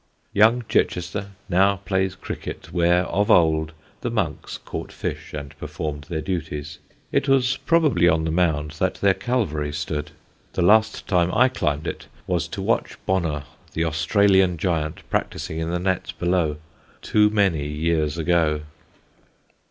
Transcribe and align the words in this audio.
Young 0.33 0.63
Chichester 0.67 1.27
now 1.47 1.75
plays 1.75 2.15
cricket 2.15 2.73
where 2.73 3.03
of 3.03 3.29
old 3.29 3.71
the 4.01 4.09
monks 4.09 4.57
caught 4.57 4.91
fish 4.91 5.31
and 5.31 5.55
performed 5.59 6.05
their 6.05 6.23
duties. 6.23 6.79
It 7.11 7.27
was 7.27 7.57
probably 7.67 8.07
on 8.07 8.23
the 8.23 8.31
mound 8.31 8.71
that 8.79 8.95
their 8.95 9.13
Calvary 9.13 9.71
stood; 9.71 10.09
the 10.53 10.63
last 10.63 11.07
time 11.07 11.31
I 11.35 11.49
climbed 11.49 11.85
it 11.85 12.07
was 12.25 12.47
to 12.47 12.63
watch 12.63 12.97
Bonnor, 13.05 13.43
the 13.73 13.85
Australian 13.85 14.57
giant, 14.57 15.07
practising 15.11 15.59
in 15.59 15.69
the 15.69 15.77
nets 15.77 16.11
below, 16.11 16.57
too 17.03 17.29
many 17.29 17.67
years 17.67 18.17
ago. 18.17 18.61